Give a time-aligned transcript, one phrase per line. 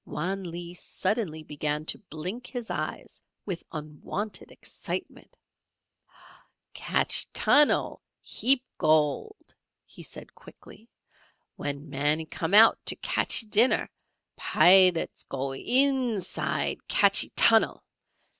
[0.03, 5.37] Wan Lee suddenly began to blink his eyes with unwonted excitement.
[6.73, 9.53] "Catchee tunnel heap gold,"
[9.85, 10.89] he said, quickly.
[11.55, 13.91] "When manee come outside to catchee dinner
[14.37, 17.83] Pilats go inside catchee tunnel!